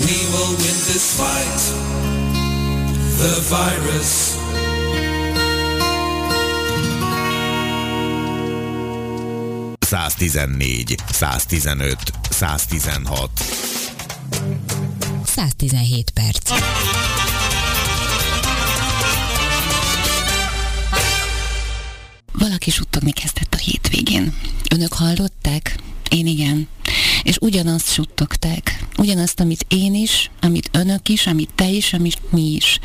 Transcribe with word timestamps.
We 0.00 0.16
will 0.32 0.54
win 0.56 0.76
this 0.88 1.14
fight. 1.16 1.60
The 3.18 3.34
virus. 3.48 4.40
Száztizennégy, 9.78 10.96
115, 11.12 11.98
116. 12.30 13.30
117 15.24 16.10
perc. 16.10 16.50
Valaki 22.32 22.70
suttogni 22.70 23.12
kezdett 23.12 23.54
a 23.54 23.56
hétvégén. 23.56 24.34
Önök 24.70 24.92
hallották? 24.92 25.76
Én 26.10 26.26
igen. 26.26 26.68
És 27.22 27.36
ugyanazt 27.40 27.92
suttogták. 27.92 28.81
Ugyanazt, 29.02 29.40
amit 29.40 29.66
én 29.68 29.94
is, 29.94 30.30
amit 30.40 30.68
önök 30.72 31.08
is, 31.08 31.26
amit 31.26 31.50
te 31.54 31.68
is, 31.68 31.92
amit 31.92 32.32
mi 32.32 32.54
is. 32.54 32.78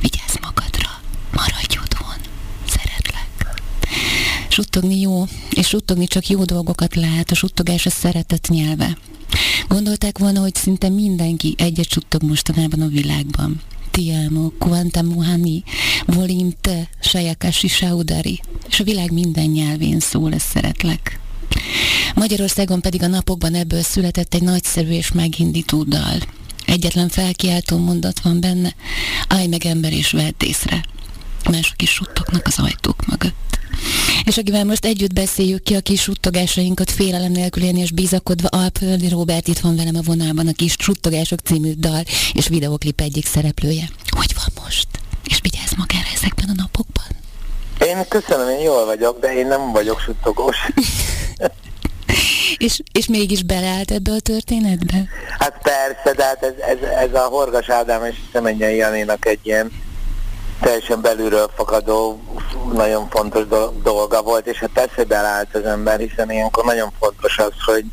Vigyázz 0.00 0.34
magadra. 0.40 1.00
Maradj 1.32 1.78
otthon. 1.82 2.14
Szeretlek. 2.68 3.62
Suttogni 4.48 5.00
jó, 5.00 5.24
és 5.50 5.66
suttogni 5.66 6.06
csak 6.06 6.28
jó 6.28 6.44
dolgokat 6.44 6.94
lehet. 6.94 7.30
A 7.30 7.34
suttogás 7.34 7.86
a 7.86 7.90
szeretet 7.90 8.48
nyelve. 8.48 8.98
Gondolták 9.68 10.18
volna, 10.18 10.40
hogy 10.40 10.54
szinte 10.54 10.88
mindenki 10.88 11.54
egyet 11.58 11.90
suttog 11.90 12.22
mostanában 12.22 12.80
a 12.80 12.88
világban. 12.88 13.60
Ti 13.90 14.10
amo, 14.10 14.50
quanta 14.58 15.02
muhani, 15.02 15.62
volim 16.06 16.52
te, 16.60 16.88
saudari. 17.68 18.40
És 18.68 18.80
a 18.80 18.84
világ 18.84 19.12
minden 19.12 19.46
nyelvén 19.46 20.00
szól, 20.00 20.34
ezt 20.34 20.48
szeretlek. 20.48 21.20
Magyarországon 22.14 22.80
pedig 22.80 23.02
a 23.02 23.06
napokban 23.06 23.54
ebből 23.54 23.82
született 23.82 24.34
egy 24.34 24.42
nagyszerű 24.42 24.90
és 24.90 25.12
megindító 25.12 25.82
dal. 25.82 26.18
Egyetlen 26.66 27.08
felkiáltó 27.08 27.78
mondat 27.78 28.20
van 28.20 28.40
benne, 28.40 28.74
állj 29.28 29.46
meg 29.46 29.66
ember 29.66 29.92
és 29.92 30.10
vedd 30.10 30.44
észre. 30.44 30.84
Mások 31.50 31.82
is 31.82 31.90
suttognak 31.90 32.46
az 32.46 32.58
ajtók 32.58 33.06
mögött. 33.06 33.58
És 34.24 34.36
akivel 34.36 34.64
most 34.64 34.84
együtt 34.84 35.12
beszéljük 35.12 35.62
ki 35.62 35.74
a 35.74 35.80
kis 35.80 36.00
suttogásainkat 36.00 36.90
félelem 36.90 37.32
nélkül 37.32 37.62
élni 37.62 37.80
és 37.80 37.92
bizakodva, 37.92 38.48
Alpöldi 38.48 39.08
Robert 39.08 39.48
itt 39.48 39.58
van 39.58 39.76
velem 39.76 39.96
a 39.96 40.00
vonalban, 40.04 40.46
a 40.46 40.52
kis 40.52 40.74
suttogások 40.78 41.38
című 41.38 41.72
dal 41.78 42.02
és 42.32 42.48
videoklip 42.48 43.00
egyik 43.00 43.26
szereplője. 43.26 43.88
Hogy 44.08 44.34
van 44.34 44.64
most? 44.64 44.86
És 45.24 45.38
vigyázz 45.42 45.72
magára 45.76 46.06
ezekben 46.14 46.48
a 46.48 46.54
napokban? 46.56 47.04
Én 47.80 48.08
köszönöm, 48.08 48.48
én 48.48 48.64
jól 48.64 48.84
vagyok, 48.84 49.20
de 49.20 49.34
én 49.34 49.46
nem 49.46 49.72
vagyok 49.72 50.00
suttogós. 50.00 50.56
és, 52.56 52.80
és 52.92 53.06
mégis 53.06 53.42
beleállt 53.42 53.90
ebbe 53.90 54.12
a 54.12 54.20
történetbe? 54.20 54.96
Hát 55.38 55.58
persze, 55.62 56.12
de 56.16 56.24
hát 56.24 56.42
ez, 56.42 56.52
ez, 56.58 56.88
ez 56.88 57.14
a 57.14 57.24
Horgas 57.24 57.68
Ádám 57.68 58.04
és 58.04 58.16
Szemennyei 58.32 58.76
Janinak 58.76 59.26
egy 59.26 59.40
ilyen 59.42 59.70
teljesen 60.60 61.00
belülről 61.00 61.50
fakadó, 61.54 62.20
nagyon 62.72 63.08
fontos 63.08 63.44
dolga 63.82 64.22
volt, 64.22 64.46
és 64.46 64.58
hát 64.58 64.70
persze 64.72 65.04
beleállt 65.04 65.54
az 65.54 65.64
ember, 65.64 65.98
hiszen 65.98 66.30
ilyenkor 66.30 66.64
nagyon 66.64 66.92
fontos 67.00 67.38
az, 67.38 67.52
hogy, 67.64 67.84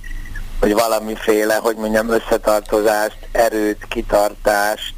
hogy 0.59 0.73
valamiféle, 0.73 1.55
hogy 1.55 1.75
mondjam, 1.75 2.09
összetartozást, 2.09 3.17
erőt, 3.31 3.85
kitartást, 3.89 4.93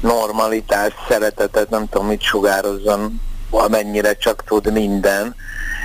normalitást, 0.00 0.96
szeretetet, 1.08 1.70
nem 1.70 1.88
tudom 1.88 2.06
mit 2.06 2.22
sugározzon, 2.22 3.20
amennyire 3.50 4.16
csak 4.16 4.44
tud 4.44 4.72
minden. 4.72 5.34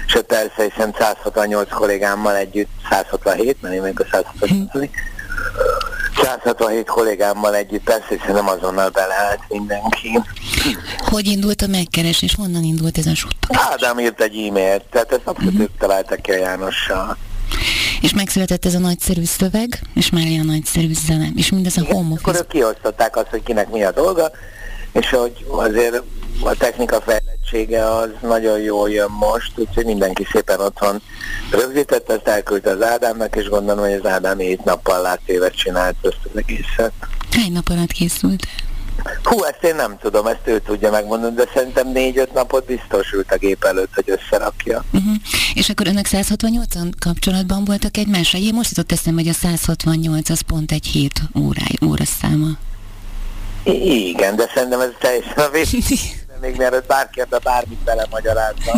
És 0.08 0.20
persze, 0.28 0.64
hiszen 0.64 0.96
168 1.00 1.70
kollégámmal 1.70 2.36
együtt, 2.36 2.70
167, 2.90 3.62
mert 3.62 3.74
én 3.76 3.82
még 3.82 4.00
a 4.00 4.06
168 4.12 4.92
167 6.22 6.88
kollégámmal 6.88 7.56
együtt, 7.56 7.84
persze, 7.84 8.08
hiszen 8.10 8.34
nem 8.34 8.48
azonnal 8.48 8.90
beleállt 8.90 9.40
mindenki. 9.50 10.20
Hogy 10.98 11.28
indult 11.28 11.62
a 11.62 11.68
megkeresés? 11.68 12.36
Honnan 12.36 12.64
indult 12.64 12.98
ez 12.98 13.06
a 13.06 13.16
suttogás? 13.16 13.68
Ádám 13.72 14.00
írt 14.00 14.22
egy 14.22 14.48
e-mailt, 14.48 14.84
tehát 14.84 15.12
ezt 15.12 15.22
abszolút 15.24 15.54
uh-huh. 15.54 15.68
találtak 15.80 16.22
ki 16.22 16.32
a 16.32 16.38
Jánossal. 16.38 17.18
És 18.02 18.14
megszületett 18.14 18.66
ez 18.66 18.76
a 18.76 18.80
nagyszerű 18.80 19.24
szöveg, 19.24 19.80
és 19.94 20.10
mellé 20.10 20.38
a 20.40 20.44
nagyszerű 20.44 20.94
zene, 21.08 21.28
és 21.36 21.52
mindez 21.52 21.78
a 21.78 21.86
home 21.86 22.16
Akkor 22.20 22.36
ők 22.36 22.48
kiosztották 22.48 23.16
azt, 23.16 23.28
hogy 23.30 23.44
kinek 23.44 23.70
mi 23.70 23.84
a 23.84 23.92
dolga, 23.92 24.32
és 24.92 25.10
hogy 25.10 25.46
azért 25.50 26.02
a 26.42 26.54
technika 26.54 27.02
fejlettsége 27.02 27.96
az 27.96 28.10
nagyon 28.22 28.60
jól 28.60 28.90
jön 28.90 29.10
most, 29.10 29.52
úgyhogy 29.56 29.86
mindenki 29.86 30.28
szépen 30.32 30.60
otthon 30.60 31.02
rögzített, 31.52 32.12
ezt 32.12 32.28
elküldte 32.28 32.70
az 32.70 32.82
Ádámnak, 32.82 33.36
és 33.36 33.50
gondolom, 33.50 33.84
hogy 33.84 34.00
az 34.04 34.06
Ádám 34.06 34.38
hét 34.38 34.64
nappal 34.64 35.02
látévet 35.02 35.56
csinált 35.56 35.96
ezt 36.02 36.20
az 36.24 36.32
egészet. 36.36 36.92
Hány 37.32 37.52
nap 37.52 37.70
alatt 37.70 37.92
készült? 37.92 38.48
Hú, 39.24 39.44
ezt 39.44 39.64
én 39.64 39.76
nem 39.76 39.98
tudom, 40.02 40.28
ezt 40.28 40.42
ő 40.44 40.60
tudja 40.60 40.92
megmondani, 40.92 41.36
de 41.36 41.44
szerintem 41.54 41.92
négy-öt 41.92 42.34
napot 42.34 42.66
biztos 42.66 43.12
ült 43.12 43.32
a 43.32 43.38
gép 43.38 43.64
előtt, 43.64 43.94
hogy 43.94 44.06
összerakja. 44.08 44.84
Uh-huh. 44.94 45.14
És 45.54 45.70
akkor 45.70 45.88
önök 45.88 46.06
168-an 46.10 46.92
kapcsolatban 47.00 47.66
voltak 47.66 47.98
egymásra? 47.98 48.40
Én 48.40 48.54
most 48.54 48.70
jutott 48.70 48.92
eszembe, 48.92 49.22
hogy 49.22 49.30
a 49.30 49.34
168 49.34 50.30
az 50.30 50.42
pont 50.42 50.72
egy 50.72 50.86
hét 50.86 51.22
óráj, 51.36 52.06
száma. 52.22 52.48
I- 53.64 54.08
igen, 54.08 54.36
de 54.36 54.52
szerintem 54.54 54.80
ez 54.80 54.90
teljesen 55.00 55.38
a 55.38 55.50
vég. 55.50 55.68
még 56.42 56.58
mielőtt 56.58 56.88
bárki 56.88 57.22
ebbe 57.22 57.40
bármit 57.40 57.84
belemagyarázna. 57.84 58.72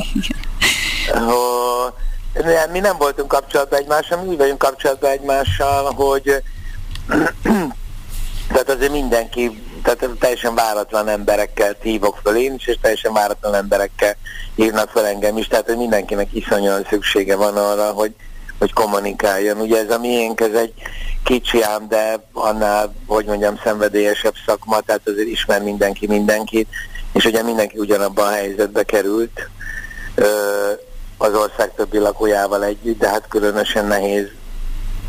Oh, 1.14 1.94
mi 2.72 2.80
nem 2.80 2.98
voltunk 2.98 3.28
kapcsolatban 3.28 3.80
egymással, 3.80 4.22
mi 4.22 4.28
úgy 4.28 4.38
vagyunk 4.38 4.58
kapcsolatban 4.58 5.10
egymással, 5.12 5.94
hogy 5.94 6.44
tehát 8.52 8.70
azért 8.70 8.92
mindenki, 8.92 9.62
tehát 9.84 10.10
teljesen 10.20 10.56
váratlan 10.56 11.08
emberekkel 11.08 11.76
hívok 11.82 12.20
föl 12.24 12.36
én 12.36 12.54
is, 12.54 12.68
és 12.68 12.78
teljesen 12.82 13.14
váratlan 13.14 13.56
emberekkel 13.56 14.16
hívnak 14.56 14.90
fel 14.90 15.06
engem 15.06 15.38
is, 15.38 15.48
tehát 15.48 15.66
hogy 15.66 15.78
mindenkinek 15.78 16.34
iszonyúan 16.34 16.86
szüksége 16.90 17.36
van 17.36 17.58
arra, 17.58 17.92
hogy, 17.92 18.14
hogy 18.60 18.74
kommunikáljon. 18.74 19.60
Ugye 19.60 19.78
ez 19.78 19.92
a 19.92 20.00
miénk, 20.00 20.40
ez 20.40 20.54
egy 20.54 20.74
kicsi 21.24 21.64
ám, 21.64 21.88
de 21.88 22.28
annál, 22.34 22.94
hogy 23.08 23.26
mondjam, 23.26 23.60
szenvedélyesebb 23.64 24.34
szakma, 24.46 24.80
tehát 24.80 25.02
azért 25.06 25.28
ismer 25.28 25.62
mindenki 25.62 26.08
mindenkit, 26.08 26.68
és 27.14 27.26
ugye 27.26 27.44
mindenki 27.44 27.78
ugyanabban 27.78 28.28
a 28.28 28.32
helyzetbe 28.32 28.84
került 28.84 29.50
az 31.18 31.34
ország 31.34 31.74
többi 31.76 31.98
lakójával 31.98 32.64
együtt, 32.64 33.00
de 33.00 33.10
hát 33.10 33.28
különösen 33.30 33.86
nehéz 33.86 34.28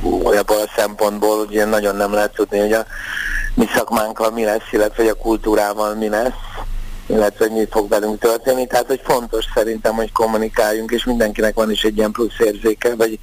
olyanból 0.02 0.56
a 0.56 0.70
szempontból, 0.76 1.38
ugye 1.38 1.64
nagyon 1.64 1.96
nem 1.96 2.12
lehet 2.12 2.34
tudni, 2.34 2.58
hogy 2.58 2.72
a 2.72 2.86
mi 3.54 3.66
szakmánkkal 3.74 4.30
mi 4.30 4.44
lesz, 4.44 4.72
illetve 4.72 5.02
hogy 5.02 5.12
a 5.12 5.22
kultúrával 5.22 5.94
mi 5.94 6.08
lesz, 6.08 6.32
illetve 7.06 7.44
hogy 7.46 7.56
mi 7.56 7.66
fog 7.70 7.88
velünk 7.88 8.20
történni. 8.20 8.66
Tehát, 8.66 8.86
hogy 8.86 9.00
fontos 9.04 9.44
szerintem, 9.54 9.94
hogy 9.94 10.12
kommunikáljunk, 10.12 10.90
és 10.90 11.04
mindenkinek 11.04 11.54
van 11.54 11.70
is 11.70 11.82
egy 11.82 11.96
ilyen 11.96 12.12
plusz 12.12 12.38
érzéke, 12.38 12.94
vagy 12.94 13.18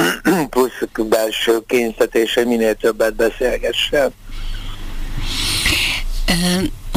plusz 0.50 0.82
belső 0.96 1.58
kényszerítés, 1.66 2.34
hogy 2.34 2.46
minél 2.46 2.74
többet 2.74 3.14
beszélgessen. 3.14 4.14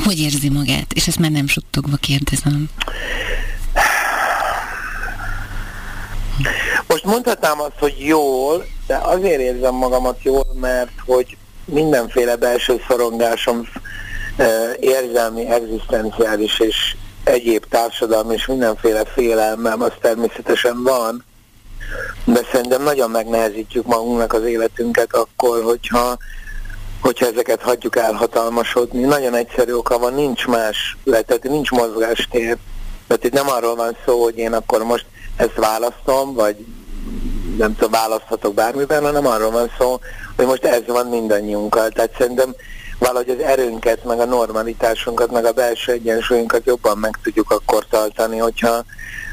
Hogy 0.06 0.20
érzi 0.20 0.50
magát? 0.50 0.94
És 0.94 1.08
ezt 1.08 1.20
már 1.20 1.32
nem 1.32 1.48
suttogva 1.48 1.96
kérdezem. 1.96 2.70
Most 6.88 7.04
mondhatnám 7.04 7.60
azt, 7.60 7.80
hogy 7.80 7.96
jól, 7.98 8.66
de 8.88 8.96
azért 8.96 9.40
érzem 9.40 9.74
magamat 9.74 10.24
jól, 10.24 10.48
mert 10.60 10.92
hogy 11.06 11.38
mindenféle 11.66 12.36
belső 12.36 12.82
szorongásom, 12.88 13.68
érzelmi, 14.80 15.50
egzisztenciális 15.50 16.60
és 16.60 16.96
egyéb 17.24 17.66
társadalmi 17.70 18.34
és 18.34 18.46
mindenféle 18.46 19.06
félelmem, 19.06 19.82
az 19.82 19.92
természetesen 20.02 20.84
van, 20.84 21.24
de 22.26 22.40
szerintem 22.52 22.84
nagyon 22.84 23.10
megnehezítjük 23.10 23.86
magunknak 23.86 24.34
az 24.34 24.44
életünket 24.44 25.14
akkor, 25.14 25.64
hogyha, 25.64 26.18
hogyha 27.06 27.26
ezeket 27.26 27.62
hagyjuk 27.62 27.96
elhatalmasodni. 27.96 29.02
Nagyon 29.02 29.34
egyszerű 29.34 29.74
oka 29.74 29.98
van, 29.98 30.14
nincs 30.14 30.48
más, 30.48 30.98
tehát 31.04 31.44
nincs 31.44 31.72
mozgástér. 31.72 32.58
Tehát 33.08 33.24
itt 33.24 33.34
nem 33.34 33.50
arról 33.50 33.76
van 33.76 33.98
szó, 34.06 34.24
hogy 34.24 34.38
én 34.38 34.54
akkor 34.54 34.84
most 34.84 35.06
ezt 35.36 35.56
választom, 35.56 36.34
vagy 36.34 36.66
nem 37.58 37.76
tudom, 37.76 37.92
választhatok 37.92 38.54
bármiben, 38.54 39.04
hanem 39.04 39.26
arról 39.26 39.52
van 39.52 39.72
szó, 39.80 40.00
hogy 40.36 40.46
most 40.46 40.66
ez 40.66 40.82
van 40.88 41.08
mindannyiunkkal. 41.08 41.90
Tehát 41.90 42.16
szerintem 42.18 42.56
valahogy 43.00 43.30
az 43.30 43.40
erőnket, 43.40 44.04
meg 44.04 44.20
a 44.20 44.26
normalitásunkat, 44.26 45.32
meg 45.32 45.46
a 45.46 45.52
belső 45.52 45.92
egyensúlyunkat 45.92 46.66
jobban 46.66 46.98
meg 46.98 47.20
tudjuk 47.24 47.52
akkor 47.52 47.86
tartani, 47.90 48.38
hogyha 48.38 48.84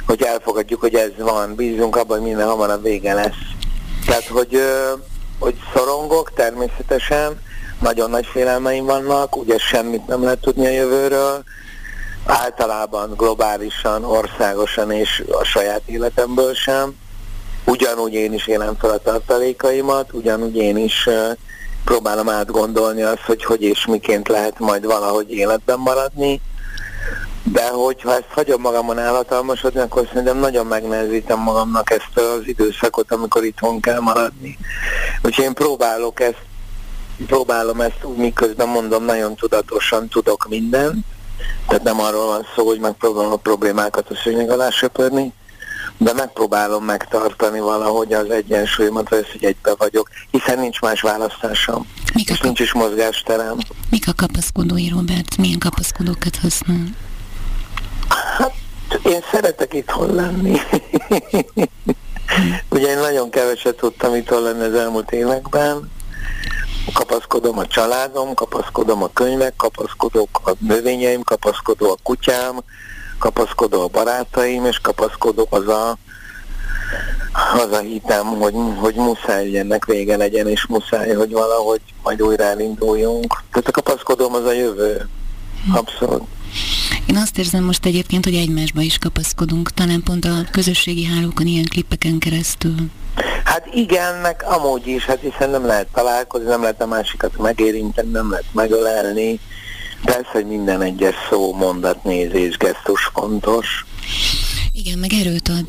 hogy 0.06 0.22
elfogadjuk, 0.22 0.80
hogy 0.80 0.94
ez 0.94 1.10
van, 1.18 1.54
bízunk 1.54 1.96
abban, 1.96 2.18
hogy 2.18 2.26
minden 2.26 2.48
a 2.48 2.78
vége 2.78 3.14
lesz. 3.14 3.42
Tehát, 4.06 4.26
hogy, 4.26 4.62
hogy 5.38 5.54
szorongok 5.74 6.32
természetesen, 6.34 7.40
nagyon 7.82 8.10
nagy 8.10 8.26
félelmeim 8.26 8.84
vannak, 8.84 9.36
ugye 9.36 9.58
semmit 9.58 10.06
nem 10.06 10.22
lehet 10.22 10.38
tudni 10.38 10.66
a 10.66 10.70
jövőről, 10.70 11.42
általában 12.26 13.14
globálisan, 13.16 14.04
országosan 14.04 14.90
és 14.90 15.24
a 15.40 15.44
saját 15.44 15.82
életemből 15.86 16.54
sem. 16.54 16.94
Ugyanúgy 17.64 18.12
én 18.12 18.32
is 18.32 18.46
élem 18.46 18.76
fel 18.80 18.90
a 18.90 18.98
tartalékaimat, 18.98 20.12
ugyanúgy 20.12 20.56
én 20.56 20.76
is 20.76 21.08
próbálom 21.84 22.28
átgondolni 22.28 23.02
azt, 23.02 23.22
hogy 23.26 23.44
hogy 23.44 23.62
és 23.62 23.86
miként 23.86 24.28
lehet 24.28 24.58
majd 24.58 24.86
valahogy 24.86 25.30
életben 25.30 25.78
maradni, 25.78 26.40
de 27.44 27.68
hogyha 27.68 28.12
ezt 28.12 28.30
hagyom 28.30 28.60
magamon 28.60 28.98
elhatalmasodni, 28.98 29.80
akkor 29.80 30.06
szerintem 30.08 30.38
nagyon 30.38 30.66
megnehezítem 30.66 31.38
magamnak 31.38 31.90
ezt 31.90 32.18
az 32.18 32.40
időszakot, 32.44 33.12
amikor 33.12 33.44
itthon 33.44 33.80
kell 33.80 34.00
maradni. 34.00 34.58
Úgyhogy 35.22 35.44
én 35.44 35.54
próbálok 35.54 36.20
ezt, 36.20 36.44
próbálom 37.26 37.80
ezt 37.80 38.04
úgy, 38.04 38.16
miközben 38.16 38.68
mondom, 38.68 39.04
nagyon 39.04 39.34
tudatosan 39.34 40.08
tudok 40.08 40.46
mindent, 40.48 41.04
tehát 41.68 41.82
nem 41.82 42.00
arról 42.00 42.26
van 42.26 42.46
szó, 42.56 42.66
hogy 42.66 42.80
megpróbálom 42.80 43.32
a 43.32 43.36
problémákat 43.36 44.10
a 44.10 44.14
szőnyeg 44.24 44.50
alá 44.50 44.70
söpörni, 44.70 45.32
de 45.98 46.12
megpróbálom 46.12 46.84
megtartani 46.84 47.60
valahogy 47.60 48.12
az 48.12 48.30
egyensúlyomat, 48.30 49.08
vagy 49.08 49.30
hogy 49.32 49.44
egybe 49.44 49.74
vagyok, 49.78 50.08
hiszen 50.30 50.58
nincs 50.58 50.80
más 50.80 51.00
választásom, 51.00 51.86
Mik 52.14 52.30
a 52.30 52.32
és 52.32 52.40
nincs 52.40 52.60
is 52.60 52.72
mozgásterem. 52.72 53.56
Mik 53.90 54.08
a 54.08 54.12
kapaszkodói, 54.16 54.88
Robert? 54.88 55.36
Milyen 55.36 55.58
kapaszkodókat 55.58 56.36
használ? 56.36 56.86
Hát 58.38 58.52
én 59.02 59.20
szeretek 59.32 59.74
itthon 59.74 60.14
lenni. 60.14 60.58
Ugye 62.70 62.88
én 62.88 62.98
nagyon 62.98 63.30
keveset 63.30 63.76
tudtam 63.76 64.14
itthon 64.14 64.42
lenni 64.42 64.62
az 64.64 64.74
elmúlt 64.74 65.10
években. 65.10 65.90
Kapaszkodom 66.90 67.58
a 67.58 67.66
családom, 67.66 68.34
kapaszkodom 68.34 69.02
a 69.02 69.10
könyvek, 69.12 69.56
kapaszkodok 69.56 70.40
a 70.44 70.50
növényeim, 70.58 71.22
kapaszkodó 71.22 71.90
a 71.90 71.96
kutyám, 72.02 72.58
kapaszkodó 73.18 73.82
a 73.82 73.86
barátaim, 73.86 74.64
és 74.64 74.78
kapaszkodó 74.78 75.46
az 75.50 75.68
a, 75.68 75.96
az 77.54 77.72
a 77.72 77.78
hitem, 77.78 78.26
hogy, 78.26 78.54
hogy 78.76 78.94
muszáj 78.94 79.58
ennek 79.58 79.84
vége 79.84 80.16
legyen, 80.16 80.48
és 80.48 80.66
muszáj, 80.66 81.12
hogy 81.14 81.32
valahogy 81.32 81.80
majd 82.02 82.22
újra 82.22 82.44
elinduljunk. 82.44 83.42
Tehát 83.52 83.68
a 83.68 83.70
kapaszkodóm 83.70 84.34
az 84.34 84.44
a 84.44 84.52
jövő. 84.52 85.08
Abszolút. 85.74 86.22
Én 87.06 87.16
azt 87.16 87.38
érzem 87.38 87.64
most 87.64 87.86
egyébként, 87.86 88.24
hogy 88.24 88.34
egymásba 88.34 88.80
is 88.80 88.98
kapaszkodunk, 88.98 89.70
talán 89.70 90.02
pont 90.02 90.24
a 90.24 90.44
közösségi 90.50 91.04
hálókon, 91.04 91.46
ilyen 91.46 91.64
klippeken 91.64 92.18
keresztül. 92.18 92.74
Hát 93.44 93.66
igen, 93.74 94.14
meg 94.14 94.44
amúgy 94.44 94.86
is, 94.86 95.04
hát 95.04 95.20
hiszen 95.20 95.50
nem 95.50 95.66
lehet 95.66 95.86
találkozni, 95.94 96.48
nem 96.48 96.60
lehet 96.62 96.82
a 96.82 96.86
másikat 96.86 97.38
megérinteni, 97.38 98.10
nem 98.10 98.30
lehet 98.30 98.46
megölelni. 98.52 99.40
Persze, 100.04 100.30
hogy 100.32 100.46
minden 100.46 100.82
egyes 100.82 101.14
szó, 101.30 101.54
mondat, 101.54 102.04
nézés, 102.04 102.56
gesztus 102.56 103.10
fontos. 103.12 103.84
Igen, 104.72 104.98
meg 104.98 105.12
erőt 105.12 105.48
ad. 105.48 105.68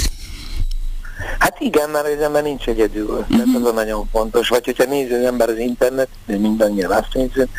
Hát 1.39 1.59
igen, 1.59 1.89
mert 1.89 2.07
az 2.07 2.21
ember 2.21 2.43
nincs 2.43 2.65
egyedül, 2.65 3.05
uh-huh. 3.05 3.27
tehát 3.27 3.55
az 3.55 3.65
a 3.65 3.71
nagyon 3.71 4.07
fontos. 4.11 4.49
Vagy 4.49 4.65
hogyha 4.65 4.83
nézi 4.83 5.13
az 5.13 5.23
ember 5.23 5.49
az 5.49 5.57
internet, 5.57 6.07
de 6.25 6.37
mindannyian 6.37 6.91
azt 6.91 7.13
nézzük, 7.13 7.49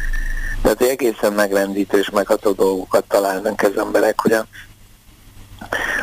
tehát 0.64 0.78
hogy 0.78 0.88
egészen 0.88 1.32
megrendítő 1.32 1.98
és 1.98 2.10
megható 2.10 2.52
dolgokat 2.52 3.04
találnak 3.08 3.62
az 3.62 3.78
emberek, 3.78 4.20
hogy 4.20 4.32
a, 4.32 4.46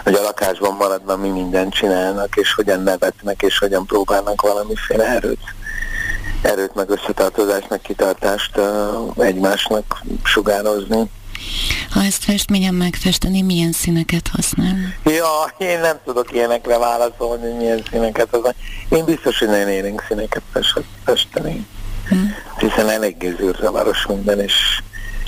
hogy 0.04 0.14
a 0.14 0.22
lakásban 0.22 0.76
maradva 0.76 1.18
mi 1.18 1.30
mindent 1.30 1.74
csinálnak, 1.74 2.36
és 2.36 2.54
hogyan 2.54 2.84
nevetnek, 2.84 3.42
és 3.42 3.58
hogyan 3.58 3.86
próbálnak 3.86 4.42
valamiféle 4.42 5.06
erőt, 5.06 5.40
erőt 6.42 6.76
meg 6.76 6.90
összetartozást, 6.90 7.70
meg 7.70 7.82
kitartást 7.82 8.58
uh, 8.58 9.26
egymásnak 9.26 10.02
sugározni. 10.24 11.10
Ha 11.90 12.04
ezt 12.04 12.24
festményen 12.24 12.74
megfesteni, 12.74 13.42
milyen 13.42 13.72
színeket 13.72 14.28
használ? 14.28 14.76
Ja, 15.06 15.54
én 15.58 15.80
nem 15.80 16.00
tudok 16.06 16.34
ilyenekre 16.34 16.78
válaszolni, 16.78 17.54
milyen 17.58 17.84
színeket 17.92 18.28
használ. 18.32 18.56
Én 18.90 19.06
biztos, 19.06 19.40
hogy 19.40 19.48
nagyon 19.48 19.70
élénk 19.70 20.04
színeket 20.08 20.44
festeni. 21.04 21.66
Hiszen 22.58 22.90
eléggé 22.90 23.36
zűrzavaros 23.40 24.06
minden, 24.06 24.40
és 24.40 24.82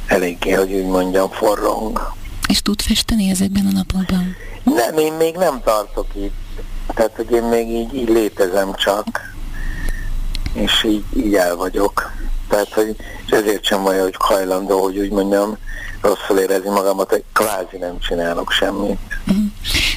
eléggé, 0.07 0.51
hogy 0.51 0.73
úgy 0.73 0.85
mondjam, 0.85 1.29
forrong. 1.29 2.11
És 2.47 2.61
tud 2.61 2.81
festeni 2.81 3.29
ezekben 3.29 3.65
a 3.65 3.71
napokban? 3.71 4.35
Nem, 4.63 4.97
én 4.97 5.13
még 5.13 5.35
nem 5.35 5.61
tartok 5.63 6.07
itt. 6.15 6.33
Tehát, 6.93 7.15
hogy 7.15 7.31
én 7.31 7.43
még 7.43 7.69
így, 7.69 7.93
így 7.93 8.09
létezem 8.09 8.73
csak, 8.75 9.33
és 10.53 10.83
így, 10.83 11.03
így 11.17 11.35
el 11.35 11.55
vagyok. 11.55 12.11
Tehát, 12.49 12.73
hogy 12.73 12.95
és 13.25 13.31
ezért 13.31 13.63
sem 13.63 13.81
vagy, 13.81 13.99
hogy 13.99 14.15
hajlandó, 14.17 14.81
hogy 14.81 14.97
úgy 14.97 15.11
mondjam, 15.11 15.57
rosszul 16.01 16.37
érezni 16.37 16.69
magamat, 16.69 17.09
hogy 17.09 17.23
kvázi 17.33 17.77
nem 17.77 17.99
csinálok 17.99 18.51
semmit. 18.51 18.99
Mm. 19.33 19.45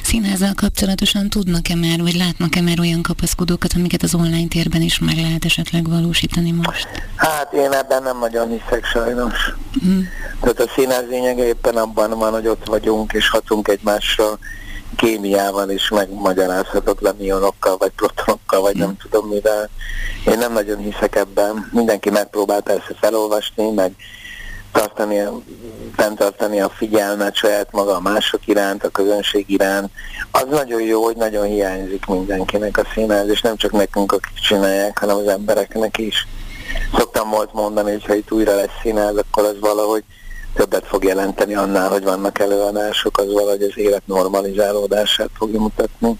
Színházzal 0.07 0.53
kapcsolatosan 0.55 1.29
tudnak-e 1.29 1.75
már, 1.75 2.01
vagy 2.01 2.15
látnak-e 2.15 2.61
már 2.61 2.79
olyan 2.79 3.01
kapaszkodókat, 3.01 3.71
amiket 3.75 4.03
az 4.03 4.15
online 4.15 4.47
térben 4.47 4.81
is 4.81 4.99
meg 4.99 5.15
lehet 5.15 5.45
esetleg 5.45 5.89
valósítani 5.89 6.51
most? 6.51 6.87
Hát 7.15 7.53
én 7.53 7.71
ebben 7.71 8.03
nem 8.03 8.19
nagyon 8.19 8.47
hiszek 8.49 8.85
sajnos. 8.85 9.33
Mm. 9.85 9.99
Tehát 10.41 10.59
a 10.59 10.71
színház 10.75 11.03
lényege 11.09 11.45
éppen 11.45 11.75
abban 11.77 12.09
van, 12.09 12.31
hogy 12.31 12.47
ott 12.47 12.65
vagyunk 12.65 13.13
és 13.13 13.29
hatunk 13.29 13.67
egymásra 13.67 14.39
kémiával 14.95 15.69
és 15.69 15.89
megmagyarázhatatlan 15.89 17.21
ionokkal, 17.21 17.77
vagy 17.77 17.91
protonokkal, 17.95 18.61
vagy 18.61 18.75
nem 18.75 18.97
tudom 18.97 19.27
mivel. 19.27 19.69
Én 20.27 20.37
nem 20.37 20.53
nagyon 20.53 20.77
hiszek 20.77 21.15
ebben. 21.15 21.69
Mindenki 21.71 22.09
megpróbál 22.09 22.61
persze 22.61 22.95
felolvasni, 22.99 23.71
meg 23.71 23.95
tartani, 24.77 25.21
fenntartani 25.95 26.61
a 26.61 26.69
figyelmet 26.69 27.35
saját 27.35 27.71
maga 27.71 27.95
a 27.95 27.99
mások 27.99 28.47
iránt, 28.47 28.83
a 28.83 28.89
közönség 28.89 29.49
iránt. 29.49 29.89
Az 30.31 30.45
nagyon 30.49 30.81
jó, 30.81 31.03
hogy 31.03 31.15
nagyon 31.15 31.45
hiányzik 31.45 32.05
mindenkinek 32.05 32.77
a 32.77 32.87
színház, 32.93 33.29
és 33.29 33.41
nem 33.41 33.55
csak 33.55 33.71
nekünk, 33.71 34.11
akik 34.11 34.33
csinálják, 34.33 34.97
hanem 34.97 35.15
az 35.15 35.27
embereknek 35.27 35.97
is. 35.97 36.27
Szoktam 36.97 37.29
volt 37.29 37.53
mondani, 37.53 37.91
hogy 37.91 38.05
ha 38.05 38.15
itt 38.15 38.31
újra 38.31 38.55
lesz 38.55 38.79
színház, 38.81 39.15
akkor 39.15 39.43
az 39.43 39.59
valahogy 39.59 40.03
többet 40.53 40.87
fog 40.87 41.03
jelenteni 41.03 41.55
annál, 41.55 41.89
hogy 41.89 42.03
vannak 42.03 42.39
előadások, 42.39 43.17
az 43.17 43.33
valahogy 43.33 43.61
az 43.61 43.77
élet 43.77 44.03
normalizálódását 44.05 45.29
fogja 45.37 45.59
mutatni. 45.59 46.19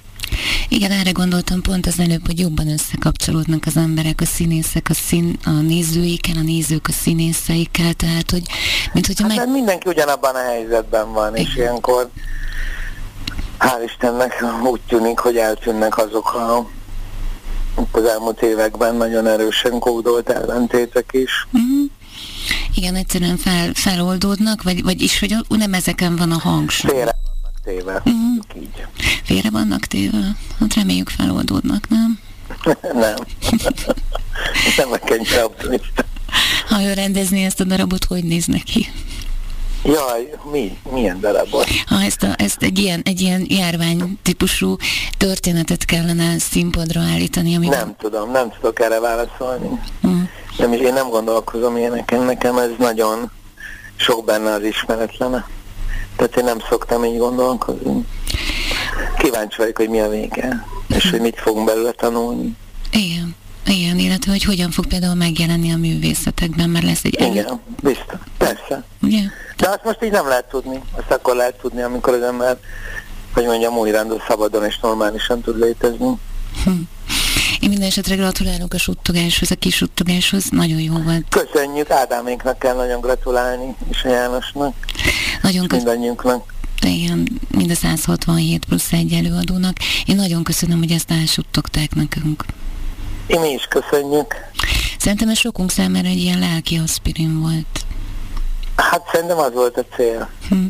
Igen, 0.69 0.92
erre 0.92 1.12
gondoltam 1.12 1.62
pont 1.62 1.86
az 1.86 2.00
előbb, 2.00 2.25
hogy 2.25 2.39
jobban 2.39 2.68
összekapcsolódnak 2.68 3.63
az 3.66 3.78
emberek, 3.78 4.22
a 4.22 4.25
színészek, 4.25 4.89
a, 4.89 4.94
szín, 4.94 5.38
a 5.45 5.50
nézőikkel, 5.50 6.38
a 6.38 6.42
nézők 6.42 6.88
a 6.88 6.92
színészeikkel, 6.92 7.94
tehát 7.94 8.31
hogy 8.31 8.44
mint 8.94 9.07
hogyha 9.07 9.28
hát 9.28 9.38
meg... 9.38 9.50
mindenki 9.50 9.89
ugyanabban 9.89 10.36
a 10.36 10.44
helyzetben 10.50 11.13
van, 11.13 11.36
Igen. 11.36 11.48
és 11.48 11.56
ilyenkor 11.56 12.10
hál' 13.60 13.84
Istennek 13.86 14.45
úgy 14.63 14.81
tűnik, 14.88 15.19
hogy 15.19 15.38
eltűnnek 15.38 15.98
azok 15.98 16.34
a 16.34 16.68
az 17.92 18.06
elmúlt 18.06 18.42
években 18.42 18.95
nagyon 18.95 19.28
erősen 19.28 19.80
kódolt 19.80 20.30
ellentétek 20.30 21.10
is. 21.12 21.48
Mm-hmm. 21.57 21.84
Igen, 22.75 22.95
egyszerűen 22.95 23.38
fel, 23.38 23.72
feloldódnak, 23.74 24.63
vagy, 24.63 24.84
vagy 24.84 25.01
is, 25.01 25.20
hogy 25.20 25.36
nem 25.48 25.74
ezeken 25.74 26.15
van 26.15 26.32
a 26.32 26.38
hangsúly. 26.39 26.91
Félre 26.91 27.15
téve, 27.67 28.03
így. 28.55 28.86
Félre 29.24 29.50
vannak 29.50 29.86
téve? 29.86 30.36
Hát 30.59 30.74
reméljük 30.74 31.09
feloldódnak, 31.09 31.89
nem? 31.89 32.19
nem. 33.03 33.15
nem 34.77 34.91
a 34.91 34.97
kenyre 34.97 35.45
optimista. 35.45 36.03
Ha 36.69 36.81
ő 36.81 36.93
rendezni 36.93 37.43
ezt 37.43 37.59
a 37.59 37.63
darabot, 37.63 38.03
hogy 38.03 38.24
néz 38.24 38.45
neki? 38.45 38.88
Jaj, 39.83 40.38
mi? 40.51 40.77
Milyen 40.91 41.19
darabot? 41.19 41.67
Ha 41.88 42.01
ezt, 42.01 42.24
a, 42.24 42.33
ezt 42.38 42.62
egy, 42.62 42.79
ilyen, 42.79 43.01
egy 43.03 43.21
ilyen 43.21 43.45
járvány 43.50 44.19
típusú 44.24 44.75
történetet 45.17 45.86
kellene 45.86 46.39
színpadra 46.39 47.01
állítani, 47.01 47.55
ami... 47.55 47.67
Nem 47.67 47.95
tudom, 48.00 48.31
nem 48.31 48.51
tudok 48.51 48.79
erre 48.79 49.00
válaszolni. 49.00 49.79
Mm. 50.07 50.21
Nem 50.57 50.74
is, 50.74 50.79
én 50.79 50.93
nem 50.93 51.09
gondolkozom 51.09 51.77
ilyeneken, 51.77 52.21
nekem 52.21 52.57
ez 52.57 52.69
nagyon 52.77 53.31
sok 53.95 54.25
benne 54.25 54.51
az 54.51 54.63
ismeretlene. 54.63 55.45
Tehát 56.17 56.38
én 56.38 56.43
nem 56.43 56.59
szoktam 56.69 57.05
így 57.05 57.17
gondolkozni. 57.17 58.05
Kíváncsi 59.17 59.57
vagyok, 59.57 59.77
hogy 59.77 59.89
mi 59.89 60.00
a 60.00 60.09
vége, 60.09 60.65
és 60.88 61.09
hogy 61.09 61.21
mit 61.21 61.39
fogunk 61.39 61.65
belőle 61.65 61.91
tanulni. 61.91 62.55
Igen. 62.91 63.36
Igen, 63.65 64.00
illetve 64.00 64.31
hogy 64.31 64.43
hogyan 64.43 64.71
fog 64.71 64.86
például 64.86 65.13
megjelenni 65.13 65.71
a 65.71 65.77
művészetekben, 65.77 66.69
mert 66.69 66.86
lesz 66.86 67.03
egy 67.03 67.15
elő... 67.15 67.31
Igen, 67.31 67.62
biztos, 67.81 68.19
persze. 68.38 68.83
Ugye? 69.01 69.21
De 69.57 69.69
azt 69.69 69.83
most 69.83 70.03
így 70.03 70.12
nem 70.12 70.27
lehet 70.27 70.50
tudni. 70.50 70.81
Azt 70.91 71.12
akkor 71.12 71.36
lehet 71.36 71.55
tudni, 71.62 71.81
amikor 71.81 72.13
az 72.13 72.21
ember, 72.21 72.57
hogy 73.33 73.45
mondjam, 73.45 73.77
újra 73.77 74.05
szabadon 74.27 74.65
és 74.65 74.79
normálisan 74.79 75.41
tud 75.41 75.59
létezni. 75.59 76.13
Hm. 76.63 76.71
Én 77.59 77.69
minden 77.69 77.88
esetre 77.88 78.15
gratulálok 78.15 78.74
a 78.74 78.77
suttogáshoz, 78.77 79.51
a 79.51 79.55
kis 79.55 79.75
suttogáshoz, 79.75 80.50
nagyon 80.50 80.79
jó 80.79 80.93
volt. 81.03 81.25
Köszönjük, 81.29 81.89
Ádáméknak 81.89 82.59
kell 82.59 82.75
nagyon 82.75 83.01
gratulálni, 83.01 83.75
és 83.89 84.03
a 84.03 84.09
Jánosnak, 84.09 84.74
nagyon 85.41 85.63
és 85.63 85.72
mindannyiunknak. 85.72 86.53
Igen, 86.82 87.39
mind 87.48 87.72
a 87.72 87.75
167 87.75 88.65
plusz 88.65 88.91
egy 88.91 89.13
előadónak. 89.13 89.77
Én 90.06 90.15
nagyon 90.15 90.44
köszönöm, 90.44 90.77
hogy 90.77 90.91
ezt 90.91 91.12
elsuttogták 91.12 91.96
nekünk. 91.96 92.46
Én 93.27 93.39
mi 93.39 93.50
is 93.50 93.67
köszönjük. 93.70 94.36
Szerintem 94.98 95.29
ez 95.29 95.38
sokunk 95.38 95.72
számára 95.72 96.08
egy 96.08 96.17
ilyen 96.17 96.39
lelki 96.39 96.77
aspirin 96.77 97.39
volt. 97.39 97.86
Hát 98.75 99.10
szerintem 99.12 99.38
az 99.38 99.53
volt 99.53 99.77
a 99.77 99.96
cél. 99.96 100.29
Hm. 100.50 100.65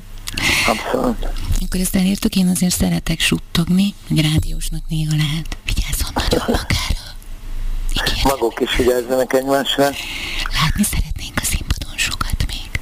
Abszolút. 0.67 1.27
Akkor 1.65 1.79
ezt 1.79 1.95
elértük, 1.95 2.35
én 2.35 2.47
azért 2.47 2.75
szeretek 2.75 3.19
suttogni, 3.19 3.93
hogy 4.07 4.21
rádiósnak 4.21 4.81
néha 4.89 5.15
lehet. 5.17 5.57
Vigyázzon 5.65 6.11
nagyon 6.13 6.45
magára. 6.47 7.05
Maguk 8.23 8.59
is 8.59 8.75
vigyázzanak 8.75 9.33
egymásra. 9.33 9.83
látni 10.53 10.83
szeretnénk 10.83 11.33
a 11.41 11.45
színpadon 11.45 11.97
sokat 11.97 12.45
még. 12.47 12.79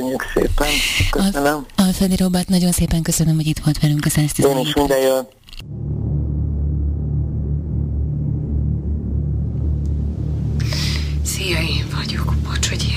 Köszönjük 0.00 0.22
szépen. 0.34 0.68
Köszönöm. 1.10 1.54
Al- 1.54 1.66
Alföldi 1.76 2.16
Robert, 2.16 2.48
nagyon 2.48 2.72
szépen 2.72 3.02
köszönöm, 3.02 3.34
hogy 3.34 3.46
itt 3.46 3.58
volt 3.58 3.78
velünk 3.78 4.04
a 4.04 4.08
117. 4.08 4.56
Én 4.56 4.66
is 4.66 4.74
minden 4.74 5.00
jön. 5.00 5.26
Szia, 11.24 11.60
én 11.60 11.86
vagyok. 11.94 12.34
Bocs, 12.48 12.68
hogy 12.68 12.89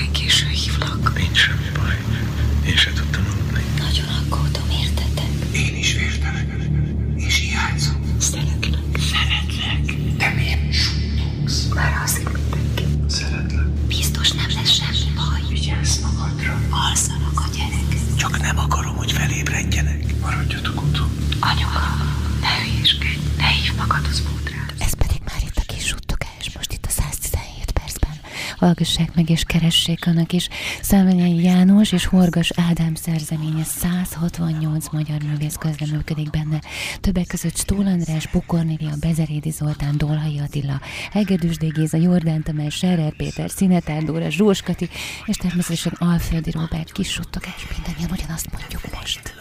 Hallgassák 28.76 29.14
meg 29.14 29.30
és 29.30 29.42
keressék 29.44 30.06
önök 30.06 30.32
is. 30.32 30.48
Számvenyei 30.82 31.42
János 31.42 31.92
és 31.92 32.06
Horgas 32.06 32.50
Ádám 32.56 32.94
szerzeménye 32.94 33.64
168 33.64 34.88
magyar 34.92 35.22
művész 35.22 35.54
közleműködik 35.54 36.30
benne. 36.30 36.60
Többek 37.00 37.26
között 37.26 37.56
Stól 37.56 37.86
András, 37.86 38.28
Bukornélia, 38.28 38.94
Bezerédi 39.00 39.50
Zoltán, 39.50 39.96
Dolhai 39.96 40.38
Attila, 40.38 40.80
Hegedűs 41.12 41.56
D. 41.56 41.72
Géza, 41.72 41.96
Jordán 41.96 42.42
Tamás, 42.42 42.74
Serer 42.74 43.16
Péter, 43.16 43.50
Szinetár 43.50 44.02
Dóra, 44.02 44.30
Zsóskati, 44.30 44.88
és 45.26 45.36
természetesen 45.36 45.92
Alföldi 45.98 46.50
Róbert 46.50 46.92
kis 46.92 47.10
suttogás. 47.10 47.66
Mindannyian 47.76 48.10
ugyanazt 48.10 48.48
mondjuk 48.52 48.82
most. 48.94 49.34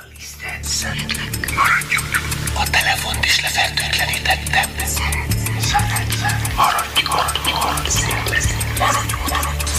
Maradjunk. 1.56 2.33
A 2.56 2.70
telefont 2.70 3.26
is 3.26 3.42
lefertőtlenítettem. 3.42 4.70
Maradj, 6.56 7.02
maradj, 7.08 7.52
maradj. 7.54 7.90
Maradj, 8.80 9.14
maradj. 9.30 9.72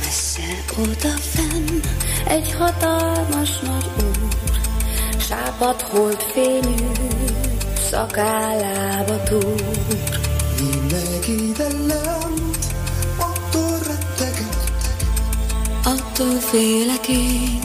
Messze 0.00 0.64
odafenn 0.76 1.80
egy 2.26 2.54
hatalmas 2.58 3.58
nagy 3.62 3.90
úr, 3.96 4.30
sápad 5.28 5.80
holdfényű 5.82 6.90
szakállába 7.90 9.22
túr. 9.22 9.62
Mindenki 10.60 11.48
ide 11.48 11.68
lent, 11.86 12.66
attól 13.18 13.78
retteget, 13.86 14.72
Attól 15.84 16.38
félek 16.40 17.08
én, 17.08 17.58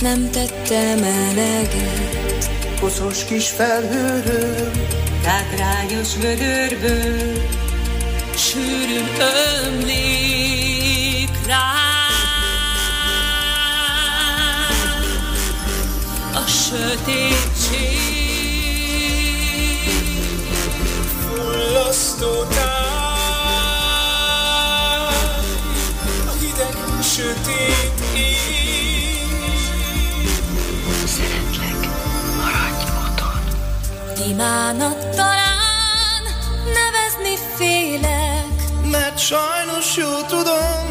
nem 0.00 0.30
tettem 0.30 1.02
eleget. 1.02 2.21
Koszos 2.82 3.24
kis 3.24 3.48
felhőről, 3.48 4.70
Tágrágyos 5.22 6.16
vödörből 6.16 7.42
sűrűn 8.36 9.08
ömlik 9.64 11.30
rám 11.46 11.62
a 16.34 16.46
sötétség. 16.46 17.51
Imánat 34.32 34.98
talán 35.16 36.22
nevezni 36.78 37.36
félek, 37.56 38.54
Mert 38.90 39.18
sajnos 39.18 39.96
jó 39.96 40.20
tudom, 40.28 40.84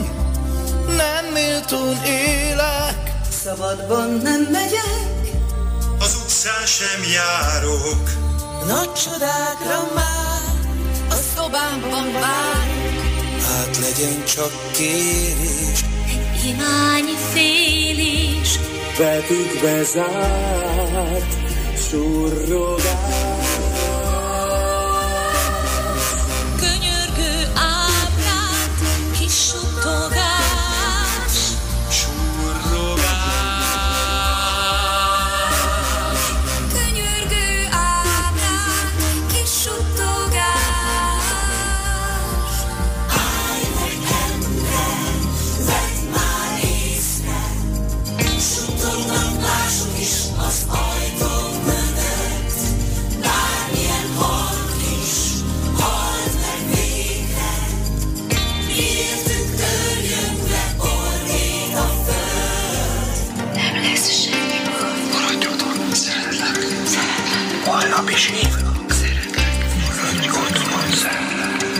nem 0.97 1.25
méltón 1.33 2.03
élek. 2.05 3.11
szabadban 3.43 4.09
nem 4.09 4.41
megyek, 4.51 5.39
Az 5.99 6.15
utcán 6.23 6.65
sem 6.65 7.01
járok, 7.13 8.09
Nagy 8.67 8.93
csodákra 8.93 9.91
már, 9.95 10.53
a 11.09 11.15
szobámban 11.35 12.11
vár. 12.11 12.67
hát 13.47 13.77
legyen 13.77 14.25
csak 14.25 14.71
kérés. 14.71 15.79
Imányi 16.45 17.15
félés, 17.33 18.59
Betűkbe 18.97 19.83
zárt 19.83 21.39
surrogás. 21.89 23.30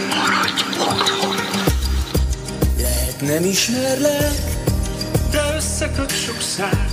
Maradj 0.09 0.63
otthon. 0.79 1.35
Lehet 2.77 3.21
nem 3.21 3.45
ismerlek, 3.45 4.41
de 5.31 5.53
összeköt 5.55 6.11
sok 6.25 6.41
szár. 6.41 6.89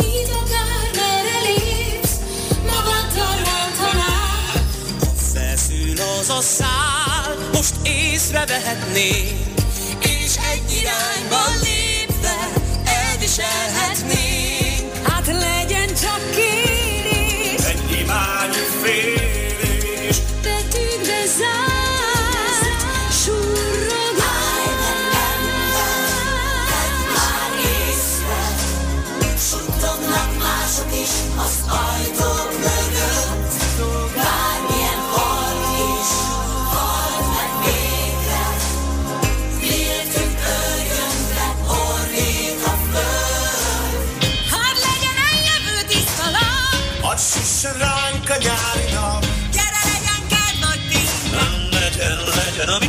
Így 0.00 0.30
akár 0.30 0.90
merre 0.94 1.38
lépsz, 1.46 2.16
magaddal 2.66 3.36
rántanál. 3.36 4.66
Feszül 5.32 6.00
az 6.20 6.28
a 6.28 6.40
szál, 6.40 7.48
most 7.52 7.74
észrevehetnénk, 7.82 9.38
És 10.00 10.36
egy 10.52 10.72
irányba 10.80 11.44
lépve 11.62 12.36
elviselhetnénk. 12.84 13.83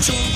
Legyen, 0.07 0.34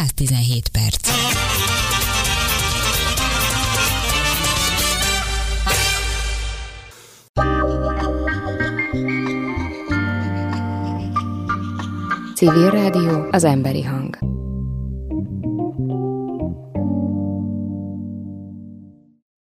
117 0.00 0.68
perc. 0.68 1.08
Civil 12.34 12.70
Rádió, 12.70 13.26
az 13.30 13.44
emberi 13.44 13.82
hang. 13.82 14.39